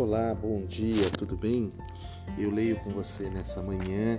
[0.00, 1.74] Olá, bom dia, tudo bem?
[2.38, 4.18] Eu leio com você nessa manhã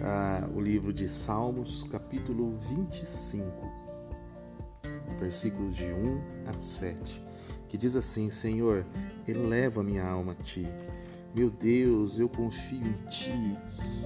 [0.00, 3.46] ah, o livro de Salmos, capítulo 25,
[5.16, 7.22] versículos de 1 a 7,
[7.68, 8.84] que diz assim: Senhor,
[9.28, 10.66] eleva minha alma a ti.
[11.32, 13.56] Meu Deus, eu confio em ti,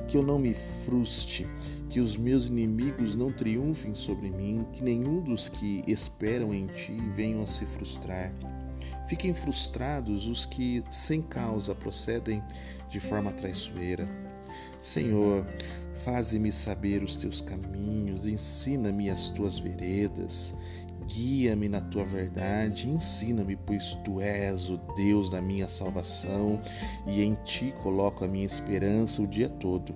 [0.06, 1.48] que eu não me frustre,
[1.88, 6.94] que os meus inimigos não triunfem sobre mim, que nenhum dos que esperam em ti
[7.16, 8.30] venham a se frustrar.
[9.06, 12.42] Fiquem frustrados os que, sem causa, procedem
[12.88, 14.08] de forma traiçoeira.
[14.80, 15.44] Senhor,
[16.04, 20.54] faze-me saber os teus caminhos, ensina-me as tuas veredas,
[21.06, 26.60] guia-me na tua verdade, ensina-me, pois tu és o Deus da minha salvação
[27.06, 29.94] e em ti coloco a minha esperança o dia todo.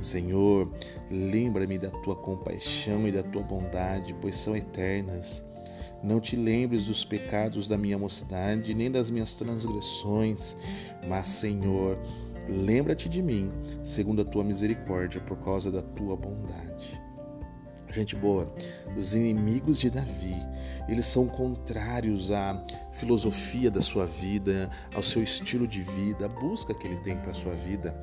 [0.00, 0.72] Senhor,
[1.10, 5.44] lembra-me da tua compaixão e da tua bondade, pois são eternas.
[6.02, 10.56] Não te lembres dos pecados da minha mocidade, nem das minhas transgressões,
[11.06, 11.98] mas, Senhor,
[12.48, 13.50] lembra-te de mim,
[13.84, 17.00] segundo a tua misericórdia, por causa da tua bondade.
[17.90, 18.54] Gente boa,
[18.96, 20.36] os inimigos de Davi,
[20.88, 26.72] eles são contrários à filosofia da sua vida, ao seu estilo de vida, à busca
[26.72, 27.94] que ele tem para a sua vida.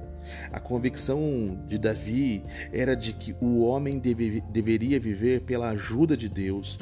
[0.52, 6.28] A convicção de Davi era de que o homem deve, deveria viver pela ajuda de
[6.28, 6.78] Deus,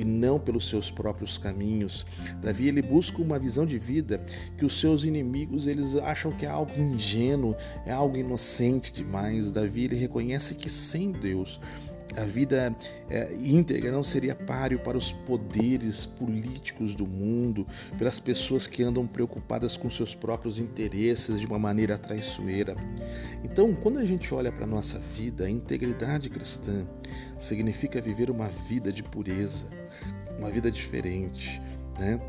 [0.00, 2.06] e não pelos seus próprios caminhos.
[2.40, 4.22] Davi ele busca uma visão de vida
[4.56, 9.50] que os seus inimigos eles acham que é algo ingênuo, é algo inocente demais.
[9.50, 11.60] Davi ele reconhece que sem Deus
[12.16, 12.74] a vida
[13.08, 17.66] é, íntegra não seria páreo para os poderes políticos do mundo,
[17.96, 22.74] pelas pessoas que andam preocupadas com seus próprios interesses de uma maneira traiçoeira.
[23.44, 26.86] Então, quando a gente olha para a nossa vida, a integridade cristã
[27.38, 29.66] significa viver uma vida de pureza,
[30.38, 31.60] uma vida diferente,
[31.98, 32.20] né?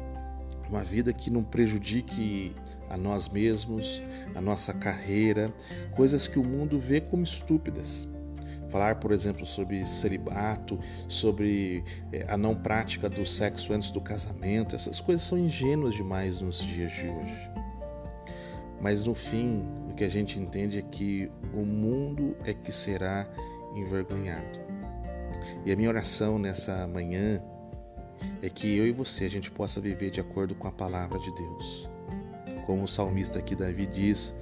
[0.70, 2.56] uma vida que não prejudique
[2.90, 4.02] a nós mesmos,
[4.36, 5.54] a nossa carreira,
[5.96, 8.08] coisas que o mundo vê como estúpidas.
[8.72, 14.76] Falar, por exemplo, sobre celibato, sobre é, a não prática do sexo antes do casamento,
[14.76, 17.52] essas coisas são ingênuas demais nos dias de hoje.
[18.80, 23.28] Mas no fim, o que a gente entende é que o mundo é que será
[23.76, 24.60] envergonhado.
[25.66, 27.44] E a minha oração nessa manhã
[28.42, 31.34] é que eu e você a gente possa viver de acordo com a palavra de
[31.36, 31.90] Deus.
[32.66, 34.34] Como o salmista aqui Davi diz,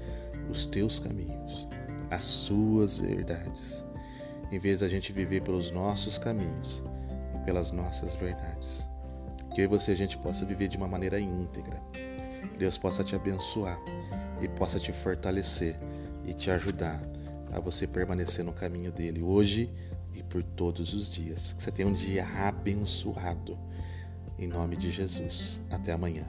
[0.50, 1.68] os teus caminhos,
[2.12, 3.84] as suas verdades,
[4.52, 6.84] em vez da gente viver pelos nossos caminhos
[7.36, 8.90] e pelas nossas verdades.
[9.54, 11.82] Que eu e você a gente possa viver de uma maneira íntegra.
[11.94, 13.80] Que Deus possa te abençoar
[14.42, 15.76] e possa te fortalecer
[16.26, 17.02] e te ajudar
[17.52, 19.72] a você permanecer no caminho dele hoje
[20.14, 21.54] e por todos os dias.
[21.54, 23.58] Que você tenha um dia abençoado.
[24.38, 25.62] Em nome de Jesus.
[25.70, 26.26] Até amanhã.